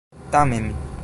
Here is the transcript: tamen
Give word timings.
tamen 0.31 0.73